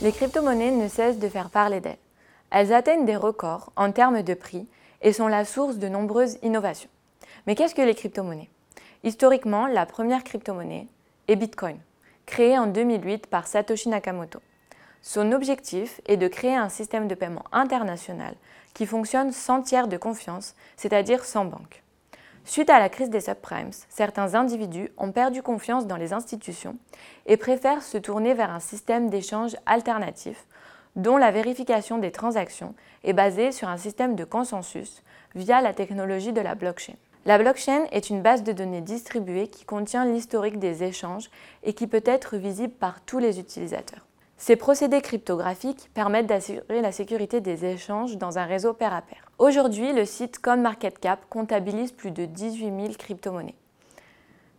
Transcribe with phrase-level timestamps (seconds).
[0.00, 1.98] Les crypto-monnaies ne cessent de faire parler d'elles.
[2.52, 4.68] Elles atteignent des records en termes de prix
[5.02, 6.88] et sont la source de nombreuses innovations.
[7.46, 8.48] Mais qu'est-ce que les crypto-monnaies?
[9.02, 10.86] Historiquement, la première crypto-monnaie
[11.26, 11.78] est Bitcoin,
[12.26, 14.38] créée en 2008 par Satoshi Nakamoto.
[15.02, 18.34] Son objectif est de créer un système de paiement international
[18.74, 21.82] qui fonctionne sans tiers de confiance, c'est-à-dire sans banque.
[22.48, 26.78] Suite à la crise des subprimes, certains individus ont perdu confiance dans les institutions
[27.26, 30.46] et préfèrent se tourner vers un système d'échange alternatif
[30.96, 32.74] dont la vérification des transactions
[33.04, 35.02] est basée sur un système de consensus
[35.34, 36.94] via la technologie de la blockchain.
[37.26, 41.28] La blockchain est une base de données distribuée qui contient l'historique des échanges
[41.64, 44.07] et qui peut être visible par tous les utilisateurs.
[44.40, 49.32] Ces procédés cryptographiques permettent d'assurer la sécurité des échanges dans un réseau pair à pair.
[49.38, 53.56] Aujourd'hui, le site CoinMarketCap comptabilise plus de 18 000 crypto-monnaies.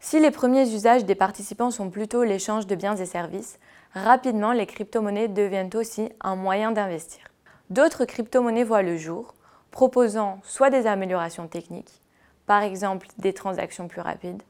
[0.01, 3.57] Si les premiers usages des participants sont plutôt l'échange de biens et services,
[3.93, 7.23] rapidement les crypto-monnaies deviennent aussi un moyen d'investir.
[7.69, 9.33] D'autres crypto-monnaies voient le jour,
[9.71, 12.01] proposant soit des améliorations techniques,
[12.47, 14.43] par exemple des transactions plus rapides,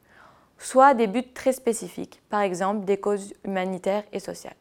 [0.57, 4.55] soit des buts très spécifiques, par exemple des causes humanitaires et sociales.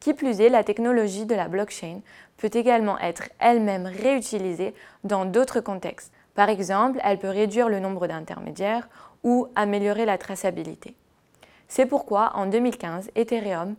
[0.00, 2.00] Qui plus est, la technologie de la blockchain
[2.36, 4.74] peut également être elle-même réutilisée
[5.04, 6.12] dans d'autres contextes.
[6.34, 8.88] Par exemple, elle peut réduire le nombre d'intermédiaires
[9.24, 10.94] ou améliorer la traçabilité.
[11.66, 13.74] C'est pourquoi, en 2015, Ethereum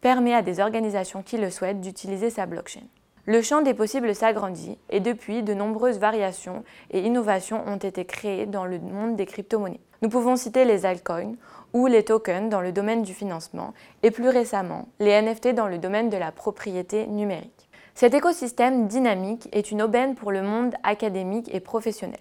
[0.00, 2.82] permet à des organisations qui le souhaitent d'utiliser sa blockchain.
[3.26, 8.46] Le champ des possibles s'agrandit et depuis, de nombreuses variations et innovations ont été créées
[8.46, 9.80] dans le monde des crypto-monnaies.
[10.02, 11.34] Nous pouvons citer les altcoins
[11.74, 15.76] ou les tokens dans le domaine du financement et plus récemment les NFT dans le
[15.76, 17.68] domaine de la propriété numérique.
[17.94, 22.20] Cet écosystème dynamique est une aubaine pour le monde académique et professionnel.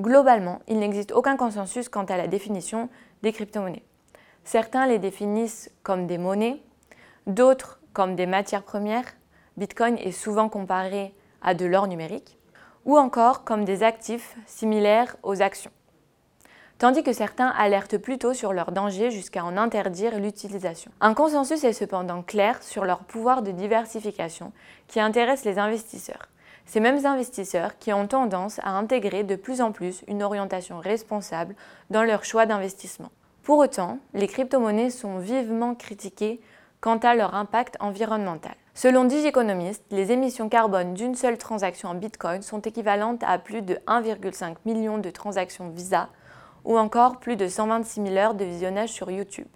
[0.00, 2.88] Globalement, il n'existe aucun consensus quant à la définition
[3.22, 3.84] des crypto-monnaies.
[4.42, 6.60] Certains les définissent comme des monnaies,
[7.28, 9.14] d'autres comme des matières premières,
[9.56, 12.38] Bitcoin est souvent comparé à de l'or numérique,
[12.84, 15.70] ou encore comme des actifs similaires aux actions
[16.80, 20.90] tandis que certains alertent plutôt sur leurs dangers jusqu'à en interdire l'utilisation.
[21.02, 24.50] Un consensus est cependant clair sur leur pouvoir de diversification
[24.88, 26.26] qui intéresse les investisseurs.
[26.64, 31.54] Ces mêmes investisseurs qui ont tendance à intégrer de plus en plus une orientation responsable
[31.90, 33.10] dans leur choix d'investissement.
[33.42, 36.40] Pour autant, les crypto-monnaies sont vivement critiquées
[36.80, 38.54] quant à leur impact environnemental.
[38.72, 43.74] Selon Digiconomist, les émissions carbone d'une seule transaction en Bitcoin sont équivalentes à plus de
[43.86, 46.08] 1,5 million de transactions Visa
[46.64, 49.48] ou encore plus de 126 000 heures de visionnage sur YouTube.